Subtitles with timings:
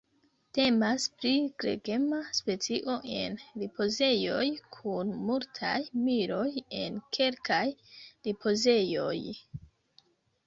[0.57, 1.31] Temas pri
[1.63, 5.75] gregema specio en ripozejoj kun multaj
[6.07, 6.49] miloj
[6.81, 7.63] en kelkaj
[8.29, 9.17] ripozejoj.